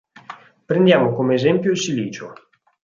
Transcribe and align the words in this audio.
Prendiamo 0.65 1.13
come 1.13 1.35
esempio 1.35 1.69
il 1.69 1.77
silicio. 1.77 2.33